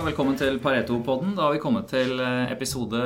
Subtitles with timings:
[0.00, 1.34] Dag, velkommen til Pareto-podden.
[1.36, 2.96] Da har vi kommet til eh, episode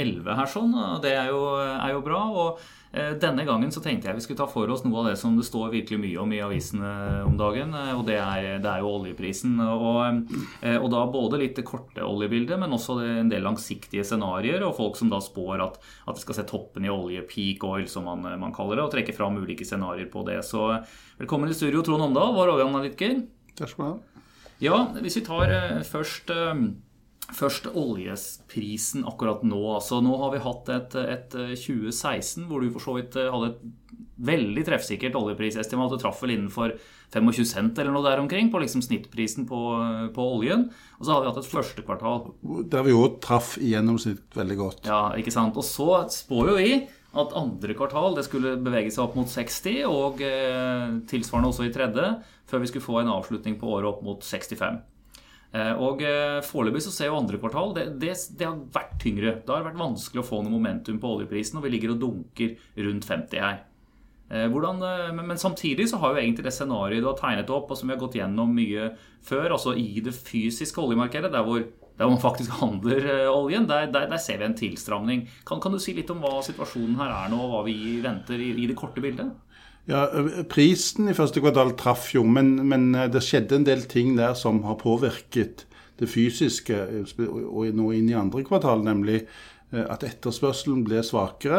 [0.00, 2.20] 11 her, sånn, og det er jo, er jo bra.
[2.32, 5.18] og eh, denne gangen så tenkte jeg vi skulle ta for oss noe av det
[5.20, 6.94] som det står virkelig mye om i avisene
[7.28, 7.76] om dagen.
[7.76, 9.60] eh, Og det er, det er jo oljeprisen.
[9.60, 10.32] Og,
[10.72, 14.64] og da både litt det korte oljebildet, men også en del langsiktige scenarioer.
[14.70, 15.76] Og folk som da spår at,
[16.08, 18.96] at det skal se toppen i olje, peak oil som man, man kaller det, og
[18.96, 20.40] trekke fram ulike scenarioer på det.
[20.48, 20.70] Så
[21.20, 23.20] velkommen i studio, Trond Omdal, vår oljeanalytiker.
[23.58, 23.96] Takk skal du ha.
[24.62, 26.62] Ja, hvis vi tar eh, først, eh,
[27.34, 29.60] først oljeprisen akkurat nå.
[29.76, 33.30] Altså, nå har vi hatt et, et eh, 2016 hvor du for så vidt eh,
[33.32, 33.60] hadde et
[34.18, 35.92] veldig treffsikkert oljeprisestimat.
[35.94, 36.74] Du traff vel innenfor
[37.14, 39.60] 25 cent eller noe der omkring på liksom snittprisen på,
[40.14, 40.66] på oljen.
[40.98, 42.32] Og så har vi hatt et første kvartal.
[42.66, 44.88] Der vi òg traff i gjennomsnitt veldig godt.
[44.90, 45.56] Ja, ikke sant?
[45.56, 46.72] Og så spår jo vi
[47.16, 51.72] at andre kvartal det skulle bevege seg opp mot 60, og eh, tilsvarende også i
[51.72, 52.10] tredje,
[52.48, 54.82] før vi skulle få en avslutning på året opp mot 65.
[55.56, 59.38] Eh, og eh, Foreløpig så ser jo andre kvartal det, det, det har vært tyngre.
[59.40, 62.54] Det har vært vanskelig å få noe momentum på oljeprisen, og vi ligger og dunker
[62.84, 63.64] rundt 50 her.
[64.28, 67.70] Eh, Hvordan, eh, men, samtidig så har jo egentlig det scenarioet du har tegnet opp,
[67.70, 68.90] og som vi har gått gjennom mye
[69.24, 71.64] før, altså i det fysiske oljemarkedet, der hvor,
[71.98, 75.26] der man faktisk handler eh, oljen, der, der, der ser vi en tilstramning.
[75.46, 78.38] Kan, kan du si litt om hva situasjonen her er nå, og hva vi venter
[78.38, 79.34] i, i det korte bildet?
[79.88, 80.04] Ja,
[80.52, 84.38] Prisen i første kvartal traff jo, men, men eh, det skjedde en del ting der
[84.38, 85.66] som har påvirket
[85.98, 86.76] det fysiske
[87.18, 89.24] og nå inn i andre kvartal, nemlig
[89.74, 91.58] at etterspørselen ble svakere.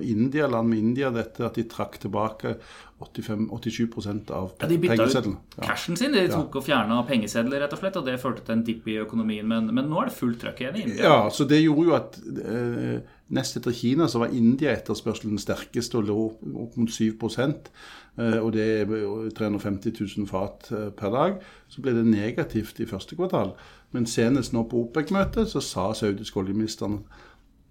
[0.00, 2.54] India, land med India, dette at de trakk tilbake
[2.98, 5.36] 85-87 av Ja, de bytta ut pengeseddelen.
[5.56, 5.66] Ja.
[5.68, 6.14] cashen sin.
[6.16, 8.96] De tok og fjerna pengesedler, rett og slett, og det førte til en dipp i
[9.02, 9.44] økonomien.
[9.48, 11.02] Men, men nå er det fullt trøkk igjen i India.
[11.04, 16.08] Ja, så det gjorde jo at eh, nest etter Kina så var India-etterspørselen sterkest og
[16.08, 16.16] lå
[16.64, 18.96] opp mot 7 eh, og det er
[19.36, 21.38] 350 000 fat eh, per dag.
[21.68, 23.52] Så ble det negativt i første kvartal.
[23.92, 27.02] Men senest nå på OPEC-møtet så sa saudiske oljeministeren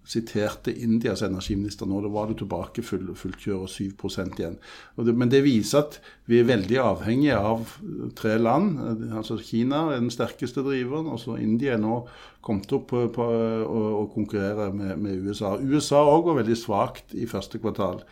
[0.06, 1.98] siterte Indias energiminister nå.
[2.04, 4.58] Da var det tilbake full, fullt kjør og 7 igjen.
[4.96, 5.98] Og det, men det viser at
[6.30, 7.74] vi er veldig avhengige av
[8.18, 8.78] tre land.
[9.12, 11.10] altså Kina er den sterkeste driveren.
[11.10, 12.04] og så India er nå
[12.40, 15.56] kommet opp på, på å, å konkurrere med, med USA.
[15.58, 18.04] USA òg var veldig svakt i første kvartal.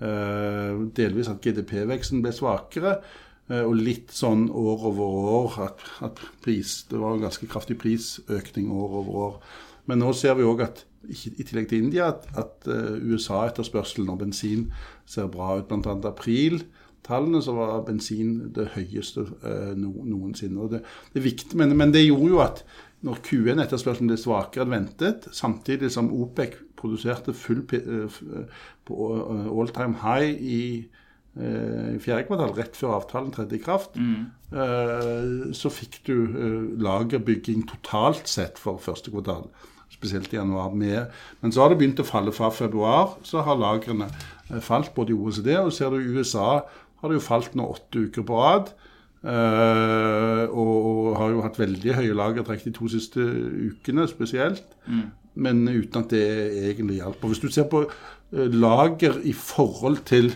[0.00, 2.96] Uh, delvis at GDP-veksten ble svakere.
[3.52, 7.76] eh, Og litt sånn år over år at, at pris, det var en ganske kraftig
[7.78, 9.38] prisøkning år over år.
[9.84, 14.20] Men nå ser vi òg at i tillegg til India at, at eh, USA-etterspørselen og
[14.22, 14.70] bensin
[15.06, 15.68] ser bra ut.
[15.68, 20.60] Blant annet apriltallene så var bensin det høyeste eh, no, noensinne.
[20.60, 20.82] og det,
[21.12, 22.64] det er viktig, men, men det gjorde jo at
[23.04, 28.20] når Q1-etterspørselen ble svakere enn ventet, samtidig som OPEC produserte full eh,
[28.88, 29.08] på
[29.48, 30.60] all time high i
[31.34, 35.48] i fjerde kvartal, rett før avtalen tredde i kraft, mm.
[35.50, 36.14] så fikk du
[36.78, 39.48] lagerbygging totalt sett for første kvartal.
[39.94, 40.74] Spesielt i januar.
[40.74, 41.10] Med.
[41.40, 43.16] Men så har det begynt å falle fra februar.
[43.26, 44.10] Så har lagrene
[44.50, 46.64] eh, falt både i OECD og ser du i USA
[47.04, 48.72] har det jo falt nå åtte uker på rad.
[49.24, 54.64] eh, og, har jo hatt veldig høye lagertrekk de to siste ukene spesielt.
[55.34, 56.24] Men uten at det
[56.70, 57.32] egentlig hjelper.
[57.32, 60.30] Hvis du ser på eh, lager i forhold til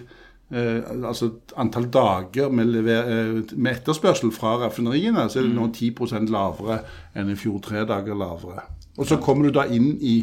[0.51, 6.33] eh, altså antall dager med, lever, med etterspørsel fra raffineriene, så er det nå 10%
[6.35, 6.83] lavere
[7.17, 7.61] enn i fjor.
[7.65, 8.67] Tre dager lavere.
[8.99, 10.21] Og så kommer du da inn i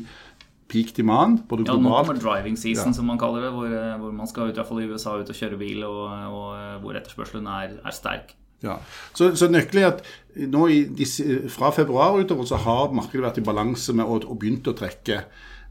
[0.67, 2.93] peak demand, både Ja, nå globalt kommer driving season, Ja.
[2.97, 5.13] som man kaller det, hvor, eh, hvor man skal ut, i hvert fall i USA
[5.19, 8.33] ut og kjøre bil, og, og eh, hvor etterspørselen er, er sterk.
[8.63, 8.77] Ja.
[9.13, 10.03] Så, så nøkkelen er at
[10.49, 14.39] nå i disse, fra februar utover så har markedet vært i balanse med å, og
[14.41, 15.23] begynt å trekke.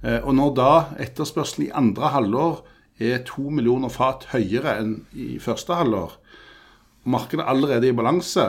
[0.04, 0.70] Eh, og når da
[1.02, 2.62] etterspørselen i andre halvår
[3.02, 6.14] er to millioner fat høyere enn i første halvår,
[7.04, 8.46] og markedet allerede er i balanse,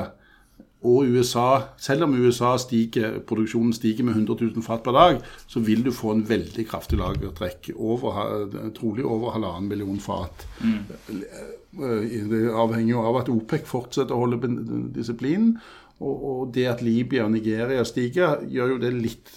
[0.86, 1.50] og USA,
[1.82, 5.20] selv om USA stiger, produksjonen stiger med 100 000 fat per dag,
[5.50, 7.72] så vil du få en veldig kraftig lagertrekk.
[7.76, 8.22] Over,
[8.78, 10.46] trolig over halvannen million fat.
[10.62, 14.54] Eh, Det avhenger jo av at OPEC fortsetter å holde
[14.96, 15.58] disiplinen.
[16.04, 19.30] Og, og det at Libya og Nigeria stiger, gjør jo det litt,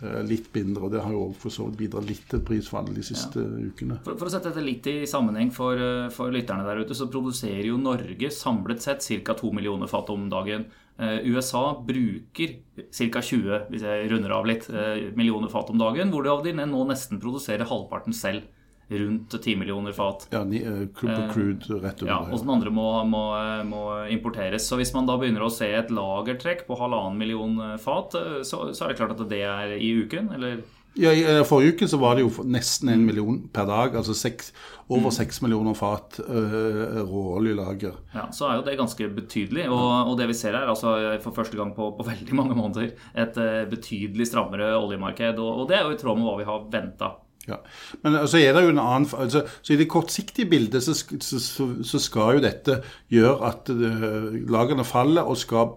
[0.00, 0.86] eh, litt mindre.
[0.86, 3.98] Og det har jo for så vidt bidratt litt til prisfallet de siste ukene.
[4.06, 7.10] For, for å sette dette litt i sammenheng for, eh, for lytterne der ute, så
[7.12, 9.36] produserer jo Norge samlet sett ca.
[9.36, 10.64] 2 millioner fat om dagen.
[10.96, 13.20] Eh, USA bruker ca.
[13.20, 17.20] 20, hvis jeg runder av litt, eh, millioner fat om dagen, hvor de nå nesten
[17.20, 18.48] produserer halvparten selv.
[18.86, 20.28] Rundt 10 millioner fat.
[20.30, 23.24] Ja, ni- uh, crude, rett Ja, og den andre må, må,
[23.66, 23.82] må
[24.14, 24.68] importeres.
[24.68, 28.40] Så hvis man da begynner å se et lagertrekk på halvannen million eh, fat, eh,
[28.46, 30.62] så, så er det klart at det er i uken, eller
[30.96, 33.98] Ja, I eh, forrige uke så var det jo nesten en million per dag.
[33.98, 34.52] Altså seks,
[34.88, 37.98] over seks millioner fat uh, råoljelager.
[38.14, 39.66] Ja, Så er jo det ganske betydelig.
[39.68, 40.94] Og, og det vi ser her, altså
[41.26, 45.42] for første gang på, på veldig mange måneder, et uh, betydelig strammere oljemarked.
[45.42, 47.12] Og, og, det er jo i tråd med hva vi har venta.
[47.46, 47.60] Ja.
[48.02, 51.68] Men så er det jo en annen, altså, så I det kortsiktige bildet så, så,
[51.86, 52.80] så skal jo dette
[53.12, 55.76] gjøre at uh, lagene faller og skal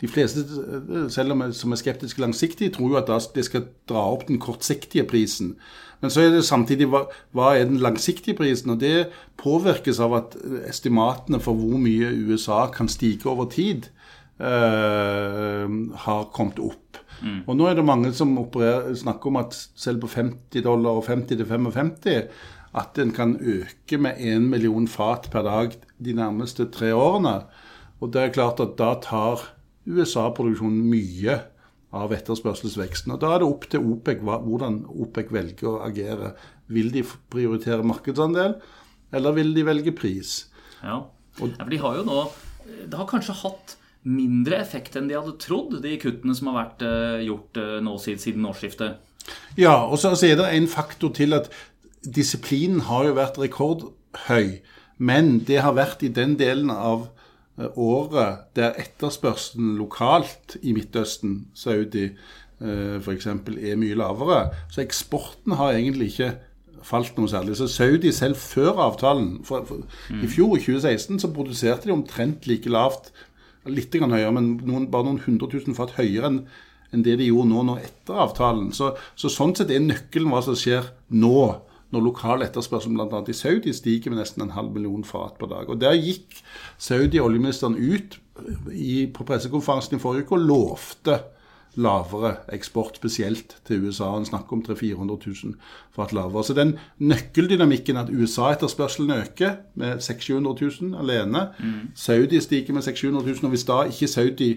[0.00, 0.42] de fleste,
[1.08, 5.06] selv om som er skeptiske langsiktig, tror jo at det skal dra opp den kortsiktige
[5.08, 5.54] prisen.
[6.00, 8.74] Men så er det samtidig hva, hva er den langsiktige prisen?
[8.74, 9.08] Og det
[9.40, 10.36] påvirkes av at
[10.68, 13.96] estimatene for hvor mye USA kan stige over tid, eh,
[14.36, 16.98] har kommet opp.
[17.22, 17.38] Mm.
[17.48, 21.38] Og nå er det mange som snakker om at selv på 50 dollar og 50
[21.38, 22.28] til 55
[22.76, 27.46] at en kan øke med 1 million fat per dag de nærmeste tre årene.
[28.00, 29.46] Og det er klart at da tar
[29.86, 31.38] USA-produksjonen mye
[31.96, 33.14] av etterspørselsveksten.
[33.14, 36.34] Og Da er det opp til OPEC hvordan OPEC velger å agere.
[36.68, 38.58] Vil de prioritere markedsandel,
[39.14, 40.50] eller vil de velge pris?
[40.82, 41.02] Ja, ja
[41.36, 42.20] for de har jo nå
[42.66, 46.86] Det har kanskje hatt mindre effekt enn de hadde trodd, de kuttene som har vært
[46.86, 49.02] uh, gjort uh, nå siden, årsskiftet.
[49.58, 51.50] Ja, og så er det en faktor til at
[52.06, 54.60] disiplinen har jo vært rekordhøy.
[54.96, 57.08] Men det har vært i den delen av
[57.56, 64.50] Eh, året der etterspørselen lokalt i Midtøsten, Saudi eh, f.eks., er mye lavere.
[64.72, 66.34] Så eksporten har egentlig ikke
[66.84, 67.56] falt noe særlig.
[67.56, 70.20] Så Saudi selv før avtalen for, for, mm.
[70.20, 73.08] I fjor, i 2016, så produserte de omtrent like lavt,
[73.72, 76.40] litt høyere, men noen, bare noen hundre tusen fat høyere enn
[76.94, 78.70] enn det de gjorde nå, nå etter avtalen.
[78.76, 80.86] Så, så, sånn sett er nøkkelen hva som skjer
[81.18, 81.40] nå
[81.94, 83.22] når lokal etterspørsel bl.a.
[83.30, 85.70] i Saudi stiger med nesten en halv million fat på dag.
[85.70, 86.40] Og Der gikk
[86.78, 88.18] Saudi oljeministeren ut
[88.72, 91.18] i, på pressekonferansen i forrige uke og lovte
[91.76, 94.10] lavere eksport, spesielt til USA.
[94.14, 95.54] Han snakker om 300 000-400 000
[95.96, 96.44] fat lavere.
[96.44, 101.72] Så den nøkkeldynamikken at USA-etterspørselen øker med 600 000 alene, mm.
[101.94, 104.54] Saudi stiger med 600 000, og hvis da ikke Saudi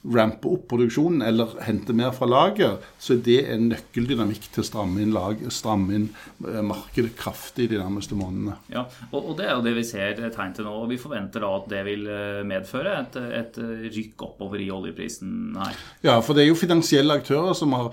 [0.00, 4.66] rampe opp produksjonen eller hente mer fra lager, så er det en nøkkeldynamikk til å
[4.66, 6.06] stramme inn, lag, stramme inn
[6.48, 8.56] eh, markedet kraftig de nærmeste månedene.
[8.72, 10.72] Ja, og, og, det er jo det vi ser tegn til nå.
[10.82, 13.60] og Vi forventer da at det vil eh, medføre et, et
[13.98, 15.82] rykk oppover i oljeprisen her.
[16.06, 17.92] Ja, for det er jo finansielle aktører som, har,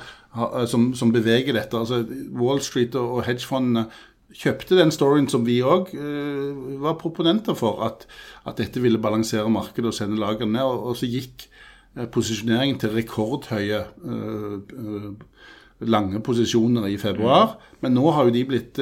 [0.71, 1.75] som, som beveger dette.
[1.75, 2.06] altså
[2.39, 3.89] Wall Street og hedgefondene
[4.38, 8.04] kjøpte den storyen som vi òg uh, var proponenter for, at,
[8.44, 10.68] at, dette ville balansere markedet og sende lagrene ned.
[10.68, 11.56] Og, og så gikk Eh,
[12.13, 15.11] posisjoneringen til rekordhøye eh, eh,
[15.88, 17.57] lange posisjoner i februar.
[17.81, 18.79] Men nå har jo de blitt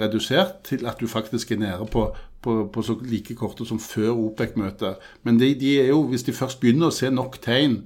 [0.00, 2.02] redusert til at du faktisk er nede på,
[2.44, 5.00] på, på så like korte som før OPEC-møtet.
[5.24, 7.82] Men de, de, er jo, hvis de først begynner å se nok tegn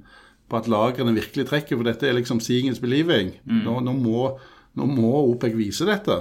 [0.50, 3.62] på at lagrene virkelig trekker, for dette er liksom seeing is believing, mm.
[3.66, 4.26] nå, nå, må,
[4.78, 6.18] nå, må, OPEC vise dette.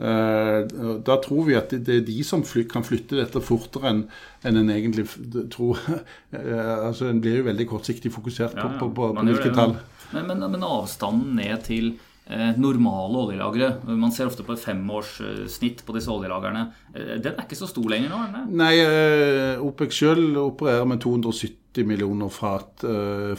[0.00, 0.66] Eh,
[1.04, 4.06] da tror vi at det er de som kan flytte dette fortere enn
[4.48, 5.08] en egentlig
[5.52, 5.80] tror.
[6.30, 9.74] Eh, altså En blir jo veldig kortsiktig fokusert på, på, på, på hvilke tall.
[10.14, 11.88] Men, men, men, avstanden ned til
[12.30, 17.58] eh, normale oljelagre, man ser ofte på et femårssnitt på disse oljelagrene, den er ikke
[17.58, 18.20] så stor lenger nå?
[18.28, 18.46] Eller?
[18.62, 22.86] Nei, OPEC sjøl opererer med 270 millioner fat.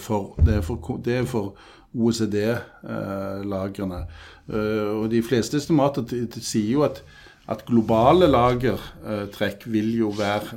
[0.03, 1.56] For, det er for, det er for
[1.95, 4.05] OECD-lagrene.
[4.50, 6.07] Eh, og De fleste estimater
[6.39, 7.01] sier jo at,
[7.51, 10.55] at globale lagertrekk vil jo være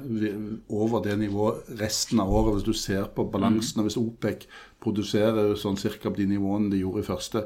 [0.68, 3.80] over det nivået resten av året, hvis du ser på balansen.
[3.80, 4.46] og Hvis OPEC
[4.84, 7.40] produserer sånn cirka på de nivåene de gjorde i første,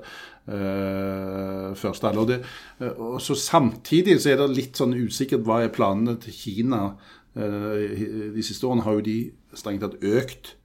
[0.51, 2.43] uh, første halvår.
[2.99, 6.83] Og så Samtidig så er det litt sånn usikkert hva er planene til Kina.
[7.39, 9.19] Uh, de siste årene har jo de
[9.55, 10.58] strengt tatt økt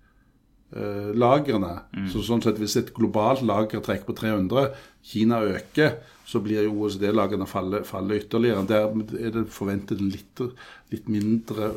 [0.75, 1.75] eh, lagrene.
[1.95, 2.09] Mm.
[2.11, 6.85] Så sånn sett Hvis et globalt lager trekker på 300, Kina øker, så blir jo
[6.85, 8.63] OECD-lagrene falle, falle, ytterligere.
[8.67, 8.87] Der
[9.19, 10.39] er det forventet litt,
[10.93, 11.73] litt mindre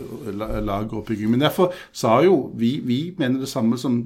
[0.62, 1.32] lageroppbygging.
[1.32, 4.04] Men derfor sa jo vi, vi mener det samme som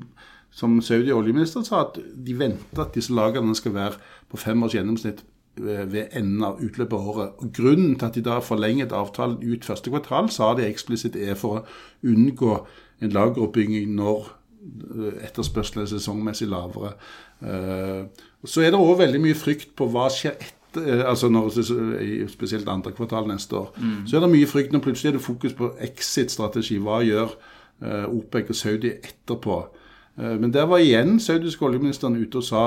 [0.50, 4.74] som Saudi oljeminister sa, at de venter at disse lagrene skal være på fem års
[4.74, 5.22] gjennomsnitt
[5.60, 7.32] ved enden av utløpet av året.
[7.42, 11.38] Og Grunnen til at de da forlenget avtalen ut første kvartal, sa de eksplisitt er
[11.38, 11.64] for å
[12.06, 12.60] unngå
[13.00, 14.30] en lageroppbygging når
[15.24, 16.92] etterspørselen er sesongmessig lavere.
[17.42, 18.04] Eh,
[18.44, 21.48] så er det òg veldig mye frykt på hva skjer etter eh, altså når,
[22.32, 23.72] spesielt andre kvartal neste år.
[23.78, 24.06] Mm.
[24.06, 26.78] Så er det mye frykt når plutselig er det fokus på exit-strategi.
[26.82, 29.60] Hva gjør eh, OPEC og Saudi etterpå?
[30.20, 32.62] Men der var igjen saudiske oljeministeren ute og sa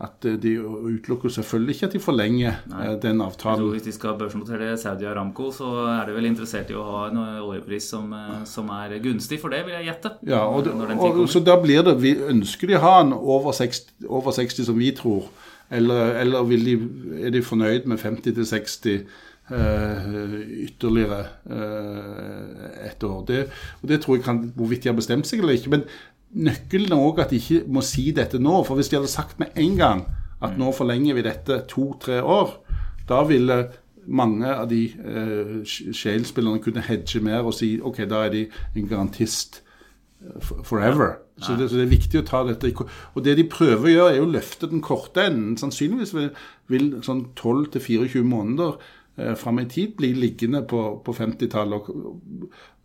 [0.00, 2.86] at de utelukker selvfølgelig ikke at de forlenger Nei.
[3.02, 3.68] den avtalen.
[3.74, 7.20] hvis de skal børsnotere Saudi Aramco, så er de vel interessert i å ha en
[7.20, 8.14] oljepris som,
[8.48, 10.14] som er gunstig for det, vil jeg gjette.
[10.26, 13.52] Ja, og, det, og Så da blir det vi Ønsker de å ha en over
[13.56, 15.28] 60, over 60 som vi tror,
[15.70, 16.78] eller, eller de,
[17.20, 19.04] er de fornøyd med 50-60?
[19.50, 23.24] Uh, ytterligere uh, et år.
[23.26, 23.40] Det,
[23.82, 25.72] og det tror jeg kan, Hvorvidt de har bestemt seg eller ikke.
[25.74, 25.82] Men
[26.30, 28.62] nøkkelen er òg at de ikke må si dette nå.
[28.66, 30.04] For hvis de hadde sagt med en gang
[30.40, 32.54] at nå forlenger vi dette to-tre år,
[33.08, 33.62] da ville
[34.10, 38.46] mange av de uh, Shale-spillerne kunne hedge mer og si ok, da er de
[38.78, 39.60] en garantist
[40.62, 41.16] forever.
[41.38, 41.44] Ja.
[41.44, 42.72] Så, det, så, det, er viktig å ta dette
[43.14, 45.56] Og det de prøver å gjøre, er å løfte den korte enden.
[45.60, 46.28] Sannsynligvis vil,
[46.68, 48.76] vil sånn 12-24 måneder
[49.16, 51.88] eh, fram i tid bli liggende på, på 50-tallet.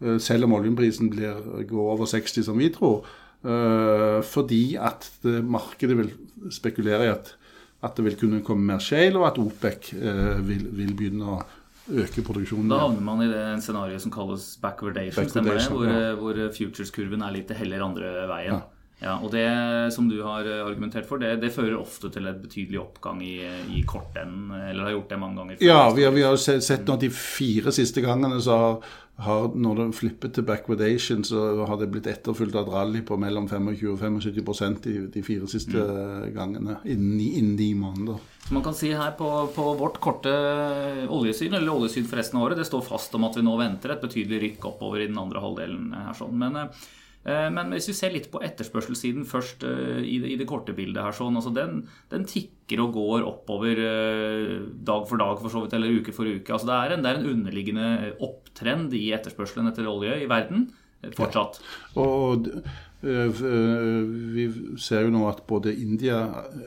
[0.06, 3.04] Eh, selv om oljeprisen blir, går over 60, som vi tror.
[3.46, 6.10] Eh, fordi at det, markedet vil
[6.54, 7.36] spekulere i at,
[7.84, 11.42] at, det vil kunne komme mer shale, og at OPEC eh, vil, vil begynne å
[11.86, 12.72] øke produksjonen.
[12.72, 16.16] Da havner man i det scenarioet som kalles backwardation, backwardation det, hvor, ja.
[16.18, 18.56] hvor futures-kurven er litt heller andre veien.
[18.58, 18.64] Ja.
[19.04, 19.46] Ja, og det
[19.92, 23.38] som du har eh, argumentert for, det, det fører ofte til et betydelig oppgang i,
[23.76, 24.54] i kortenden.
[24.70, 25.68] Eller har gjort det mange ganger før.
[25.68, 28.60] Ja, vi har, vi har sett, sett nå de fire siste gangene så
[29.26, 33.20] har, når det flippet til backwardation, så har det blitt etterfulgt av et rally på
[33.20, 36.26] mellom 25 og 75% de, de fire siste mm.
[36.36, 38.20] gangene innen, innen ni måneder.
[38.48, 40.34] Så man kan si her på, på, vårt korte
[41.12, 43.96] oljesyn, eller oljesyn for resten av året, det står fast om at vi nå venter
[43.96, 46.14] et betydelig rykk oppover i den andre halvdelen her.
[46.20, 50.46] sånn, men eh, Eh, men hvis vi ser litt på etterspørselssiden først eh, i det,
[50.50, 51.80] korte bildet her, sånn, altså den,
[52.12, 54.56] den, tikker og går oppover eh,
[54.86, 56.54] dag for dag for så vidt, eller uke for uke.
[56.54, 60.70] Altså det, er en, det er en underliggende opptrend i etterspørselen etter olje i verden
[61.18, 61.60] fortsatt.
[61.94, 62.06] Ja.
[62.06, 62.48] Og
[62.95, 64.46] Eh, eh, vi
[64.82, 66.18] ser jo nå at både India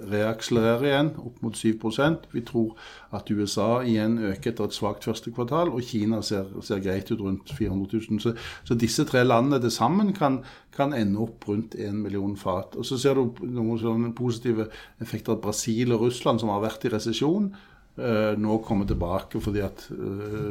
[0.07, 2.77] reakselererer igjen, opp mot 7% Vi tror
[3.15, 7.23] at USA igjen øker etter et svakt første kvartal, og Kina ser, ser greit ut
[7.25, 8.21] rundt 400 000.
[8.23, 10.43] Så, så disse tre landene til sammen kan,
[10.77, 12.77] kan, ende opp rundt 1 million fat.
[12.79, 14.69] Og Så ser du noen positive
[15.03, 17.51] effekter at Brasil og Russland, som har vært i resesjon,
[17.99, 19.89] eh, nå kommer tilbake fordi at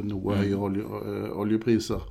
[0.04, 1.00] noe høyere olje,
[1.32, 2.04] oljepriser.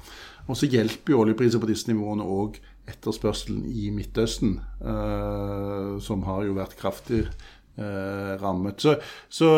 [0.47, 2.57] Og så hjelper jo oljepriser på disse nivåene òg
[2.87, 8.81] etterspørselen i Midtøsten, uh, som har jo vært kraftig uh, rammet.
[8.81, 8.97] Så,
[9.29, 9.49] så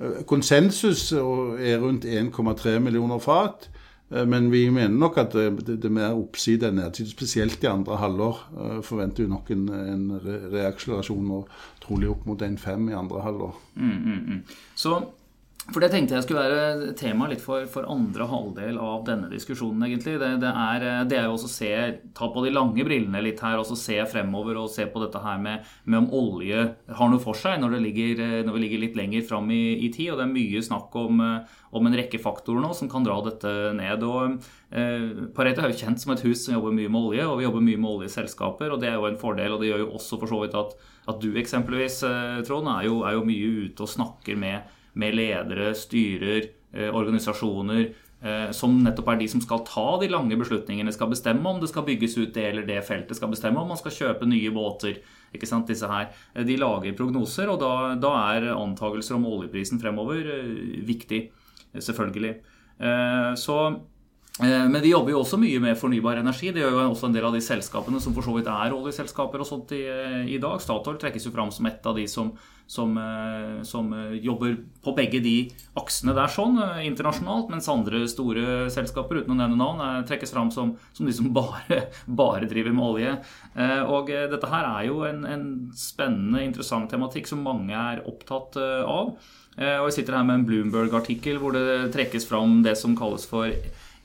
[0.00, 3.70] uh, konsensus er rundt 1,3 millioner fat.
[4.06, 7.10] Men vi mener nok at det er mer oppside enn nedside.
[7.10, 8.36] Spesielt i andre halvår
[8.86, 10.04] forventer vi nok en, en
[10.52, 11.48] reakselerasjon, og
[11.82, 13.56] trolig opp mot 1,5 i andre halvår.
[13.74, 14.60] Mm, mm, mm.
[14.78, 15.00] Så
[15.72, 19.82] for det tenkte jeg skulle være tema litt for, for andre halvdel av denne diskusjonen,
[19.88, 20.14] egentlig.
[20.22, 21.70] Det, det, er, det er jo også å se,
[22.14, 25.40] ta på de lange brillene litt her, og se fremover og se på dette her
[25.42, 26.68] med, med om olje
[27.00, 30.12] har noe for seg når, ligger, når vi ligger litt lenger fram i, i, tid.
[30.12, 33.56] Og det er mye snakk om, om, en rekke faktorer nå som kan dra dette
[33.80, 34.06] ned.
[34.06, 34.38] og
[34.70, 37.48] eh, Pareto er jo kjent som et hus som jobber mye med olje, og vi
[37.48, 38.70] jobber mye med oljeselskaper.
[38.70, 40.78] og Det er jo en fordel, og det gjør jo også for så vidt at,
[41.10, 45.16] at du eksempelvis, eh, Trond, er jo, er jo mye ute og snakker med med
[45.16, 47.82] ledere, styrer, eh, organisasjoner
[48.22, 51.70] eh, som nettopp er de som skal ta de lange beslutningene, skal bestemme om det
[51.70, 55.00] skal bygges ut det eller det feltet, skal bestemme om man skal kjøpe nye båter.
[55.34, 56.08] ikke sant, disse her.
[56.34, 60.24] Eh, de lager prognoser, og da, da er antakelser om oljeprisen fremover
[60.86, 61.26] viktig.
[61.76, 62.38] Selvfølgelig.
[63.36, 63.56] Så
[64.44, 66.50] men vi jobber jo også mye med fornybar energi.
[66.52, 69.40] Det gjør jo også en del av de selskapene som for så vidt er oljeselskaper
[69.40, 70.60] og sånt i, eh, i dag.
[70.60, 72.34] Statoil trekkes jo fram som et av de som,
[72.68, 73.88] som, eh, som,
[74.20, 75.48] jobber på begge de
[75.80, 80.76] aksene der sånn internasjonalt, mens andre store selskaper uten å nevne navn trekkes fram som,
[80.92, 83.16] som de som bare, bare, driver med olje.
[83.88, 89.16] Og dette her er jo en, en spennende, interessant tematikk som mange er opptatt av.
[89.56, 93.48] Og jeg sitter her med en Bloomberg-artikkel hvor det trekkes fram det som kalles for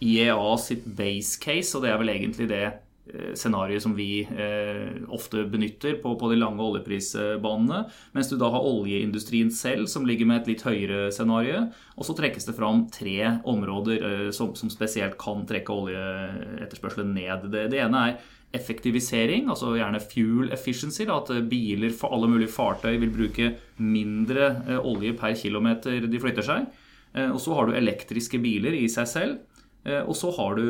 [0.01, 4.97] IEA sitt base case, og det er vel egentlig det eh, scenarioet som vi eh,
[5.13, 7.83] ofte benytter på, på, de lange oljeprisbanene.
[8.17, 11.67] Mens du da har oljeindustrien selv, som ligger med et litt høyere scenario.
[11.97, 17.49] Og så trekkes det fram tre områder eh, som, som, spesielt kan trekke oljeetterspørselen ned.
[17.53, 21.05] Det, det, ene er effektivisering, altså gjerne fuel efficiency.
[21.07, 26.25] Da, at biler for alle mulige fartøy vil bruke mindre eh, olje per kilometer de
[26.25, 26.71] flytter seg.
[27.13, 29.39] Eh, og så har du elektriske biler i seg selv.
[29.83, 30.65] Eh, og så har du,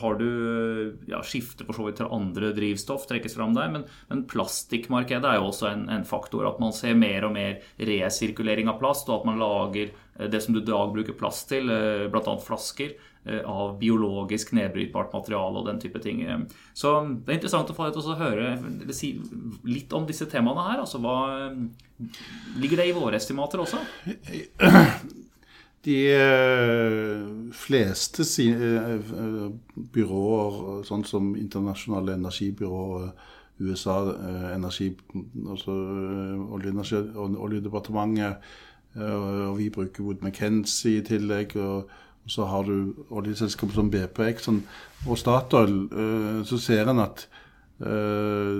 [0.00, 0.28] har du
[1.08, 3.70] ja, skifte for så vidt til andre drivstoff, trekkes fram der.
[3.72, 6.44] Men, men plastikkmarkedet er jo også en, en, faktor.
[6.50, 9.94] At man ser mer og mer resirkulering av plast, og at man lager
[10.28, 11.72] det som du i dag bruker plast til,
[12.12, 12.36] bl.a.
[12.44, 12.92] flasker,
[13.46, 16.24] av biologisk nedbrytbart materiale og den type ting.
[16.74, 18.48] Så det er interessant å få deg til å høre
[19.70, 20.82] litt om disse temaene her.
[20.82, 21.48] Altså, hva,
[22.58, 23.78] ligger det i våre estimater også?
[25.82, 25.98] De
[27.58, 28.22] fleste
[29.94, 33.08] byråer, sånn som internasjonale energibyråer
[33.62, 34.92] USA eh, energi,
[35.48, 38.36] altså eh, Oljedepartementet.
[38.96, 41.56] Eh, og vi bruker Wood McKenzie i tillegg.
[41.56, 41.90] og
[42.26, 44.60] så har du oljeselskaper som BP Exxon
[45.08, 45.88] og Statoil.
[46.46, 47.26] Så ser en at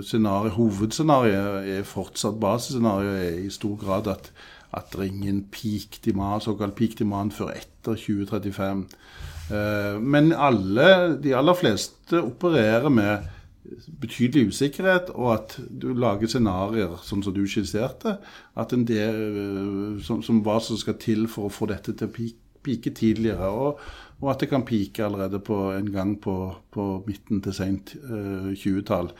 [0.03, 4.33] scenario, hovedscenarioet er fortsatt basisscenarioet er i stor grad at,
[4.73, 8.87] at det er ingen peak demand, såkalt peak demand før etter 2035.
[10.01, 10.85] Men alle,
[11.21, 13.25] de aller fleste opererer med
[14.01, 18.17] betydelig usikkerhet, og at du lager scenarioer sånn som du skisserte,
[18.89, 22.31] del, eh, som, som, hva som skal til for å få dette til å
[22.63, 23.49] pike tidligere.
[23.49, 23.79] Og,
[24.19, 26.35] og, at det kan pike allerede på en gang på,
[26.73, 29.11] på midten til sent eh, 20-tall.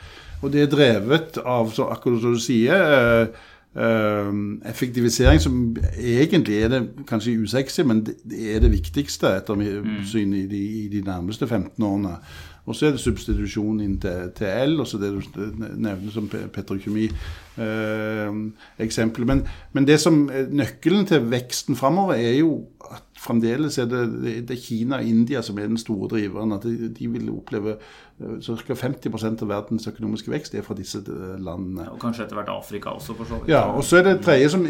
[0.43, 6.82] Og det er drevet av, akkurat som du sier, eh, effektivisering som egentlig er det
[7.10, 8.15] kanskje usexy, men det,
[8.56, 10.03] er det viktigste etter mitt mm.
[10.06, 12.18] syn i de, i de nærmeste 15 årene.
[12.63, 15.20] Og så er det substitusjon inn til, til el, og så det du
[15.60, 19.22] nevner som petrokjemi-eksempel.
[19.24, 24.03] Eh, men, men, det som nøkkelen til veksten framover er jo at fremdeles er det,
[24.48, 26.56] det er Kina og India som er den store driveren.
[26.56, 28.77] At de, de vil oppleve eh, ca.
[28.84, 31.89] 50% av verdens økonomiske vekst er fra disse eh, landene.
[31.94, 33.53] Og kanskje etter hvert Afrika også, for så vidt.
[33.53, 34.68] Ja, og så er det tredje som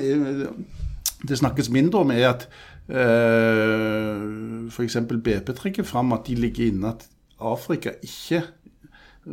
[1.23, 2.47] det snakkes mindre om, er at
[2.89, 4.25] eh,
[4.71, 4.99] f.eks.
[5.09, 7.07] BP trekker fram at de ligger inne at
[7.43, 8.43] Afrika ikke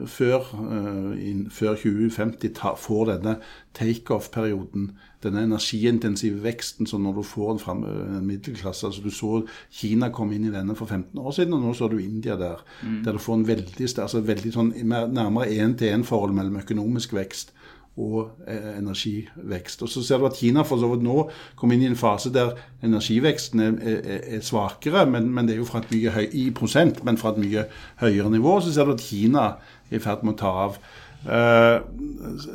[0.07, 3.37] før, uh, før 2050 ta, får denne
[3.75, 4.93] takeoff-perioden,
[5.25, 10.09] denne energiintensive veksten som når du får en, frem, en middelklasse altså Du så Kina
[10.15, 12.63] komme inn i denne for 15 år siden, og nå så du India der.
[12.83, 13.03] Mm.
[13.05, 17.55] Der du får en veldig, altså veldig sånn, nærmere én-til-én-forhold mellom økonomisk vekst
[18.01, 19.83] og eh, energivekst.
[19.83, 21.25] Og Så ser du at Kina for så vidt nå
[21.59, 22.55] kommer inn i en fase der
[22.87, 26.47] energiveksten er, er, er svakere, men, men, det er jo fra et mye høy, i
[26.55, 27.67] prosent, men fra et mye
[28.01, 28.61] høyere nivå.
[28.61, 29.47] Så ser du at Kina
[29.91, 30.81] er i ferd med å ta av.
[31.21, 31.83] Uh,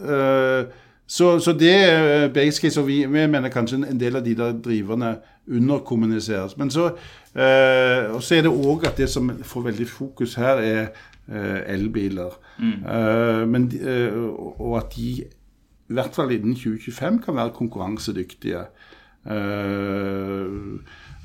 [0.10, 4.26] uh, så, så, det er base case, og vi, vi, mener kanskje en del av
[4.26, 5.16] de der driverne
[5.48, 6.58] underkommuniseres.
[6.58, 6.90] Men så,
[7.36, 10.88] uh, og så er det òg at det som får veldig fokus her, er
[11.66, 12.36] elbiler.
[12.62, 12.84] Mm.
[13.50, 13.64] Men,
[14.62, 15.08] og at de
[15.90, 18.60] i hvert fall innen 2025 kan være konkurransedyktige.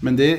[0.01, 0.31] Men det,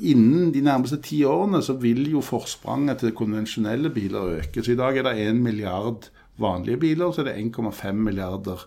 [0.00, 4.62] innen de nærmeste ti årene så vil jo forspranget til konvensjonelle biler øke.
[4.62, 8.64] Så i dag er det 1 milliard vanlige biler, så er det 1,5 milliarder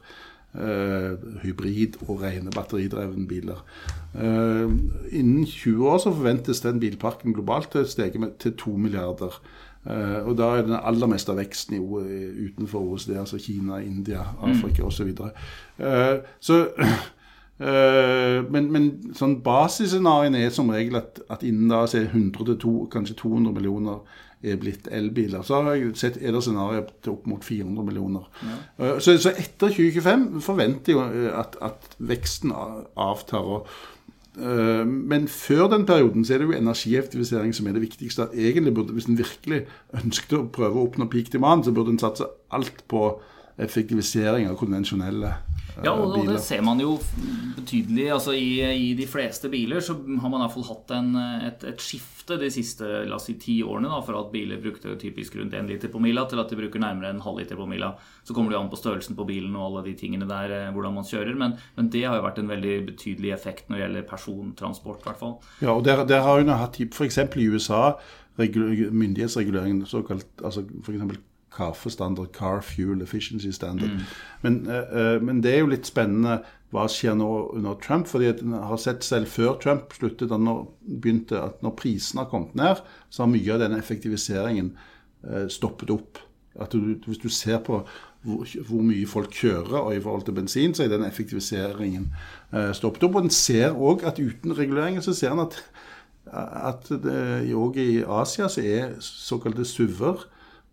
[0.53, 3.65] uh, hybrid- og rene batteridrevne biler.
[4.13, 4.71] Uh,
[5.11, 9.39] innen 20 år så forventes den bilparken globalt til å stige til 2 milliarder.
[9.83, 11.81] Uh, og da er den aller meste av veksten i,
[12.47, 14.87] utenfor OECD, altså Kina, India, Afrika mm.
[14.87, 15.09] osv.
[15.17, 15.31] Så,
[15.83, 16.61] uh, så
[17.59, 22.71] men, men sånn basisscenarioene er som regel at, at innen da så er 100 2,
[22.91, 24.01] kanskje 200 millioner
[24.43, 25.41] er blitt elbiler.
[25.41, 28.27] Så har jeg sett er det scenarioer til opp mot 400 millioner.
[28.43, 28.59] Ja.
[28.79, 33.51] Uh, så, så, etter 2025 forventer jeg at, at veksten avtar.
[33.55, 33.69] Og,
[34.37, 38.29] uh, men før den perioden så er det jo energieffektivisering som er det viktigste.
[38.33, 39.63] Egentlig burde, Hvis en virkelig
[40.03, 43.07] ønsket å prøve å oppnå peak demand, så burde en satse alt på
[43.57, 45.33] effektivisering av konvensjonelle
[45.81, 46.35] ja, og, biler.
[46.35, 46.95] det ser man jo
[47.57, 48.05] betydelig.
[48.13, 51.15] altså i, i, de fleste biler så har man iallfall hatt en,
[51.47, 53.89] et, et, skifte de siste la oss si, ti årene.
[53.89, 56.83] Da, fra at biler brukte typisk rundt én liter på mila, til at de bruker
[56.83, 57.93] nærmere en halv liter på mila.
[58.23, 60.97] Så kommer det an på størrelsen på bilen og alle de tingene der, eh, hvordan
[60.99, 61.33] man kjører.
[61.39, 65.01] Men, men det har jo vært en veldig betydelig effekt når det gjelder persontransport.
[65.01, 65.37] I hvert fall.
[65.65, 67.23] Ja, og der, der har jo hatt f.eks.
[67.25, 67.85] i USA
[68.37, 71.19] myndighetsreguleringen såkalt altså f.eks.
[71.53, 73.89] CAFE-standard, Car Fuel Efficiency Standard.
[73.89, 73.99] Mm.
[74.41, 76.39] Men, uh, men, det er jo litt spennende
[76.73, 78.07] hva skjer nå under Trump.
[78.07, 82.55] fordi En har sett selv før Trump sluttet, når, begynte at når prisene har kommet
[82.55, 84.73] ned, så har mye av denne effektiviseringen
[85.29, 86.21] uh, stoppet opp.
[86.59, 87.83] At du, Hvis du ser på
[88.23, 92.11] hvor, hvor, mye folk kjører og i forhold til bensin, så er den effektiviseringen
[92.53, 93.15] uh, stoppet opp.
[93.15, 95.63] Og en ser òg at uten reguleringer så ser en at
[96.33, 100.23] at òg i Asia så er såkalte SUV-er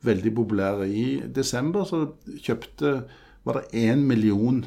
[0.02, 0.88] veldig populære.
[0.88, 2.06] I desember så
[2.40, 3.02] kjøpte
[3.44, 4.64] var det én million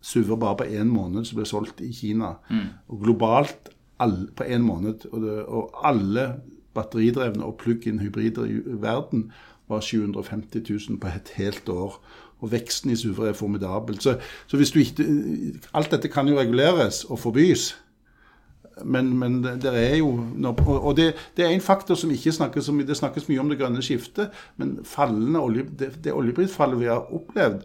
[0.00, 2.34] SUV-er bare på én måned som ble solgt i Kina.
[2.50, 2.66] Mm.
[2.88, 5.06] Og globalt all, på én måned.
[5.12, 6.34] Og, det, og, alle
[6.74, 9.32] batteridrevne og plug-in hybrider i verden
[9.68, 12.00] var 750 000 på et helt år.
[12.40, 14.00] Og veksten i suver er formidabel.
[14.00, 14.16] Så,
[14.46, 15.04] så hvis du ikke
[15.74, 17.74] Alt dette kan jo reguleres og forbys.
[18.84, 20.12] Men, men det, er jo
[20.46, 22.80] Og det, det er en faktor som ikke snakkes om.
[22.86, 27.08] Det snakkes mye om det grønne skiftet, men fallende olje, det, det oljeprisfallet vi har
[27.14, 27.62] opplevd,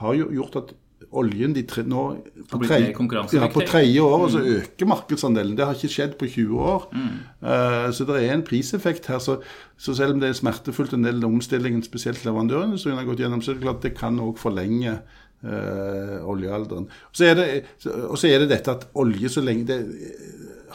[0.00, 0.74] har jo gjort at
[1.14, 2.02] oljen tre, nå
[2.50, 2.92] på, tredje,
[3.36, 4.48] ja, på tredje året så mm.
[4.58, 5.56] øker markedsandelen.
[5.56, 6.86] Det har ikke skjedd på 20 år.
[6.94, 7.10] Mm.
[7.42, 9.20] Uh, så det er en priseffekt her.
[9.22, 9.38] Så,
[9.76, 13.22] så, selv om det er smertefullt en del av omstillingen, spesielt leverandørene, leverandørindustrien har gått
[13.24, 16.88] gjennom, så er det klart det kan òg forlenge uh, oljealderen.
[16.88, 17.48] Og så, det,
[18.08, 19.80] og så, er det, dette at olje, så lenge det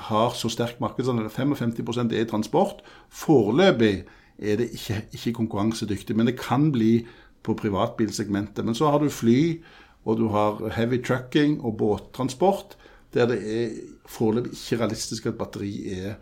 [0.08, 4.04] har så sterk markedsandel, 55% er transport, foreløpig
[4.40, 6.16] er det ikke, ikke konkurransedyktig.
[6.16, 7.06] Men det kan bli
[7.44, 8.66] på privatbilsegmentet.
[8.66, 9.62] Men så har du fly,
[10.06, 12.78] og du har heavy trucking og båttransport,
[13.14, 13.70] der det er
[14.10, 16.14] foreløpig ikke realistisk at batteri er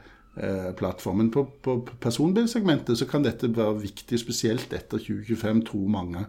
[0.78, 1.32] plattformen.
[1.34, 6.26] På, på personbilsegmentet så kan dette være viktig, spesielt etter 2025 tror mange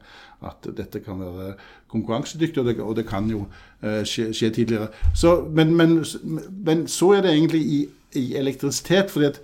[0.47, 1.53] at dette kan være
[1.91, 3.45] konkurransedyktig, og det, og det kan jo
[3.83, 4.89] eh, skje, skje, tidligere.
[5.17, 6.05] Så, men, men,
[6.51, 7.81] men, så er det egentlig i,
[8.15, 9.11] i elektrisitet.
[9.11, 9.41] fordi at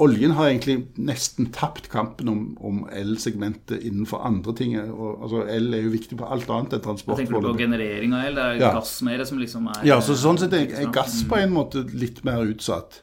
[0.00, 4.78] Oljen har egentlig nesten tapt kampen om, om el-segmentet innenfor andre ting.
[4.80, 7.20] Og, altså, El er jo viktig på alt annet enn transport.
[7.20, 8.38] Jeg tenker du på generering av el?
[8.38, 8.72] Det er ja.
[8.78, 11.84] gass mer som liksom er Ja, så sånn sett er, er gass på en måte
[11.92, 13.02] litt mer utsatt.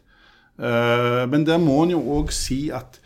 [0.57, 2.99] Uh, men der må en jo òg si at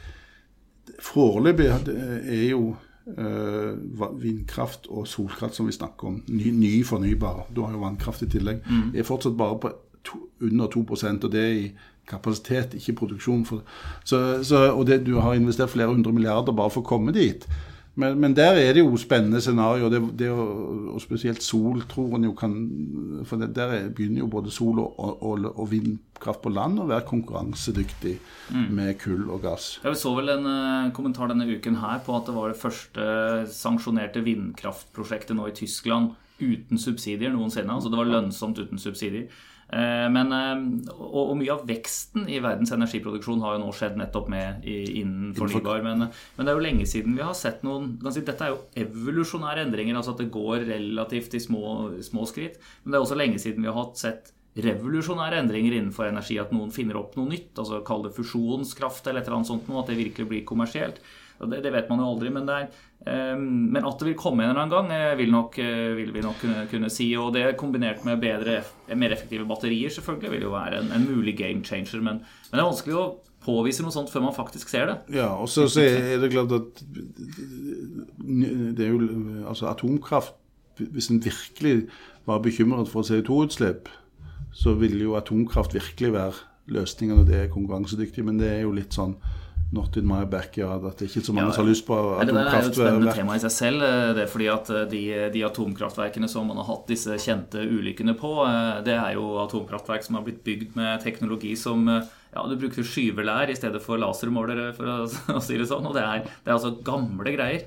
[1.01, 2.75] foreløpig er jo
[3.17, 8.23] uh, vindkraft og solkraft som vi snakker om, ny, ny fornybar, du har jo vannkraft
[8.23, 8.91] i tillegg, mm.
[8.95, 9.73] er fortsatt bare på
[10.07, 11.65] to, under 2% og det er i
[12.09, 13.43] kapasitet, ikke produksjon.
[13.45, 13.65] For,
[14.03, 17.45] så, så, og det, du har investert flere hundre milliarder bare for å komme dit.
[17.99, 22.15] Men, men der er det jo spennende scenario, det, det og, og, spesielt sol tror
[22.15, 22.53] en jo kan
[23.27, 27.07] For det, der begynner jo både sol og, og, og, vindkraft på land å være
[27.09, 28.15] konkurransedyktig
[28.55, 28.69] mm.
[28.77, 29.73] med kull og gass.
[29.83, 32.61] Jeg Vi så vel en uh, kommentar denne uken her på at det var det
[32.61, 33.05] første
[33.51, 37.75] sanksjonerte vindkraftprosjektet nå i Tyskland uten subsidier noensinne.
[37.75, 39.27] Altså det var lønnsomt uten subsidier.
[39.71, 40.63] Eh, men, eh,
[40.97, 45.31] og, og, mye av veksten i verdens energiproduksjon har jo nå skjedd nettopp med innen
[45.37, 45.79] fornybar.
[45.85, 48.59] Men, men, det er jo lenge siden vi har sett noen si, Dette er jo
[48.83, 51.63] evolusjonære endringer, altså at det går relativt i små,
[52.03, 52.59] små skritt.
[52.83, 56.35] Men det er også lenge siden vi har hatt sett revolusjonære endringer innenfor energi.
[56.41, 59.71] At noen finner opp noe nytt, altså kall det fusjonskraft eller et eller annet sånt,
[59.71, 60.99] at det virkelig blir kommersielt.
[61.49, 62.67] Det, det, vet man jo aldri, men, er,
[63.07, 66.11] um, men, at det vil komme en eller annen gang, eh, vil, nok, eh, vil
[66.13, 67.07] vi nok kunne, kunne, si.
[67.17, 68.59] Og det kombinert med bedre,
[68.93, 72.01] mer effektive batterier selvfølgelig vil jo være en, en mulig game changer.
[72.01, 73.07] Men, men, det er vanskelig å
[73.41, 74.97] påvise noe sånt før man faktisk ser det.
[75.17, 76.83] Ja, og så, så er det klart at
[78.21, 79.01] det er jo
[79.49, 80.37] altså atomkraft
[80.77, 81.89] Hvis en virkelig
[82.25, 83.89] var bekymret for CO2-utslipp,
[84.53, 86.33] så ville jo atomkraft virkelig være
[86.71, 88.23] løsningen, og det er konkurransedyktig.
[88.25, 89.15] Men det er jo litt sånn
[89.71, 90.83] Not in my backyard.
[90.83, 92.41] At det ikke er så mange ja, som har lyst på atomkraftverk.
[92.43, 93.85] Det er jo et spennende tema i seg selv.
[93.87, 97.63] Eh, det er fordi at eh, de, de, atomkraftverkene som man har hatt disse kjente
[97.63, 102.43] ulykkene på, eh, det er jo atomkraftverk som har blitt bygd med teknologi som ja,
[102.47, 105.87] du bruker skyvelær i stedet for lasermålere, for å, å si det sånn.
[105.87, 107.63] Og det er, det er altså gamle greier.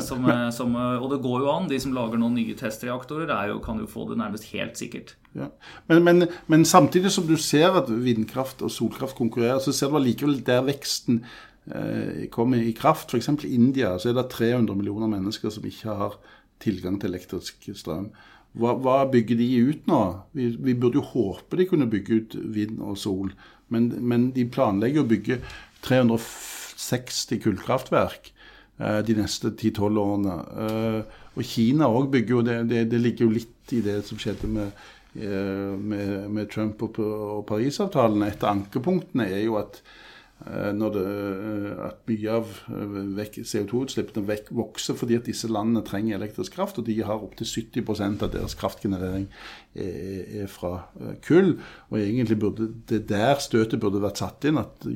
[0.00, 1.66] Som, som, og det går jo an.
[1.68, 5.12] De som lager noen nye testreaktorer, jo, kan jo få det nærmest helt sikkert.
[5.36, 5.50] Ja.
[5.90, 9.98] Men, men, men, samtidig som du ser at vindkraft og solkraft konkurrerer, så ser du
[10.00, 11.20] allikevel der veksten
[11.68, 13.12] eh, kommer i kraft.
[13.12, 13.28] F.eks.
[13.44, 16.18] i India så er det 300 millioner mennesker som ikke har
[16.62, 18.08] tilgang til elektrisk strøm.
[18.58, 20.00] Hva, hva bygger de ut nå?
[20.34, 23.34] Vi, vi, burde jo håpe de kunne bygge ut vind og sol,
[23.68, 25.42] men, men de planlegger å bygge
[25.84, 28.37] 360 kullkraftverk eh,
[28.78, 30.36] de neste 10-12 årene.
[30.64, 34.20] Eh, og Kina òg bygger jo det, det, det ligger jo litt i det som
[34.20, 34.70] skjedde med
[35.14, 38.22] Eh, med, med Trump og, og Parisavtalen.
[38.26, 39.80] Et av ankepunktene er jo at,
[40.76, 42.52] når det, eh, at mye av
[43.16, 48.30] CO2-utslippene vokser fordi at disse landene trenger elektrisk kraft, og de har opptil 70% av
[48.36, 49.26] deres kraftgenerering
[49.74, 50.74] er, er, fra
[51.26, 51.56] kull.
[51.88, 54.86] Og egentlig burde det der støtet burde vært satt inn, at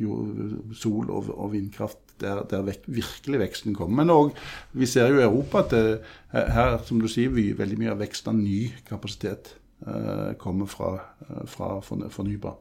[0.78, 4.02] sol og, og vindkraft der, der vek, virkelig veksten kommer.
[4.02, 4.30] Men òg
[4.78, 5.98] vi ser jo i Europa at det,
[6.32, 9.56] her, som du sier, vi, veldig mye av veksten av ny kapasitet.
[9.86, 12.58] Eh, kommer fra, eh, fra fornybar.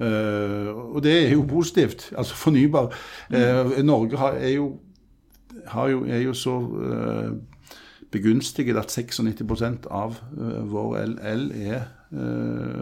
[0.00, 2.12] Eh, og det er jo positivt.
[2.16, 2.94] Altså fornybar.
[3.82, 4.78] Norge har, er, jo,
[5.66, 6.70] har jo, er jo så
[8.10, 10.16] begunstiget at 96 av
[10.70, 11.82] vår el er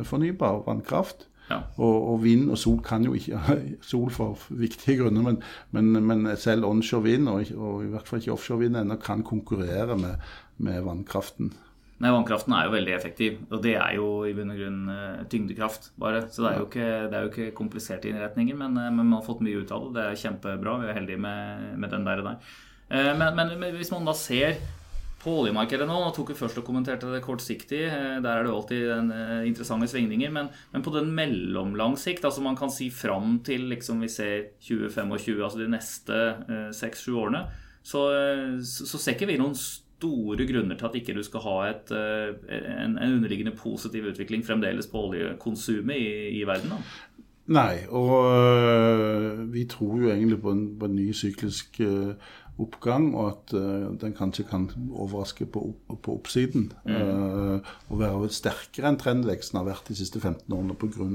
[0.04, 1.26] fornybar vannkraft.
[1.48, 1.62] Ja.
[1.80, 3.38] Og, og, vind og sol kan jo ikke
[3.90, 5.38] Sol for viktige grunner, men,
[5.72, 9.24] men, men selv onshore vind, og, og, i hvert fall ikke offshore vind ennå, kan
[9.24, 11.54] konkurrere med, med vannkraften.
[11.98, 15.24] Nei, Vannkraften er jo veldig effektiv, og det er jo i bunn og grunn uh,
[15.30, 15.90] tyngdekraft.
[15.98, 16.20] bare.
[16.30, 19.16] Så det er, jo ikke, det er jo ikke kompliserte innretninger, men, uh, men, man
[19.16, 19.96] har fått mye ut av det.
[19.96, 20.76] Det er kjempebra.
[20.84, 22.22] Vi er heldige med, med den der.
[22.28, 22.52] der.
[23.18, 24.60] Men, men, men, hvis man da ser
[25.18, 27.80] På oljemarkedet nå, nå tok vi først og kommenterte det kortsiktig.
[27.90, 30.30] eh, Der er det alltid en, eh, interessante svingninger.
[30.30, 34.52] Men, men på den mellomlang sikt, altså man kan si fram til liksom vi ser
[34.62, 37.42] 2025, altså de neste seks-sju eh, årene,
[37.82, 41.42] så, eh, så, så, ser ikke vi noen store grunner til at ikke du skal
[41.42, 46.76] ha et, en, en underliggende positiv utvikling fremdeles på oljekonsumet i, i verden.
[46.76, 47.24] da.
[47.48, 52.12] Nei, og øh, vi tror jo egentlig på en, på en ny syklisk øh,
[52.58, 55.62] oppgang, og at uh, den kanskje kan overraske på,
[56.02, 56.72] på oppsiden.
[56.84, 56.96] Mm.
[56.96, 61.08] Uh, og være sterkere enn trendveksten har vært de siste 15 årene pga.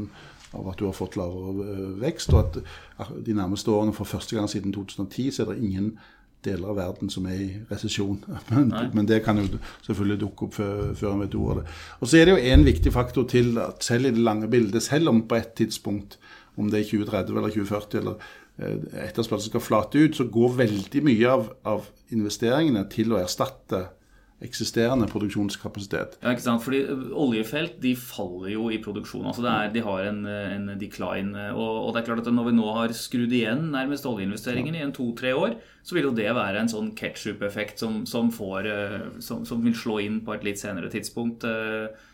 [0.53, 2.33] at du har fått lavere uh, vekst.
[2.33, 2.57] Og
[2.99, 5.95] at de nærmeste årene, for første gang siden 2010, så er det ingen
[6.43, 8.23] deler av verden som er i resesjon.
[8.51, 9.45] Men, men, det kan jo
[9.85, 11.75] selvfølgelig dukke opp før, før en vet ordet av det.
[11.99, 14.83] Og så er det jo en viktig faktor til at selv i det lange bildet,
[14.83, 16.17] selv om på et tidspunkt,
[16.59, 21.01] om det er 2030 eller 2040 eller Eh, etterspørselen skal flate ut, så går veldig
[21.07, 23.87] mye av, av, investeringene til å erstatte
[24.43, 26.17] eksisterende produksjonskapasitet.
[26.21, 26.61] Ja, ikke sant?
[26.65, 29.25] Fordi eh, Oljefelt de faller jo i produksjon.
[29.29, 31.47] altså er, De har en, en decline.
[31.53, 34.85] Og, og, det er klart at Når vi nå har skrudd igjen nærmest oljeinvesteringene i
[34.85, 39.45] en to-tre år, så vil jo det være en sånn ketsjup-effekt som, som, eh, som,
[39.47, 41.47] som, vil slå inn på et litt senere tidspunkt.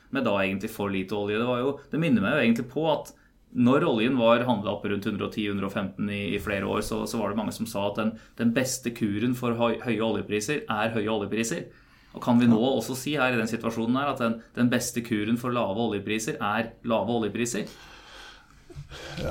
[0.10, 1.38] Med da egentlig for lite olje.
[1.41, 3.12] Det, jo, det minner meg jo egentlig på at
[3.57, 7.39] når oljen var handla opp rundt 110-115 i, i, flere år, så, så, var det
[7.39, 11.65] mange som sa at den, den beste kuren for høy, høye oljepriser er høye oljepriser.
[12.13, 15.01] Og Kan vi nå også si her i den situasjonen her at den, den beste
[15.05, 17.69] kuren for lave oljepriser er lave oljepriser?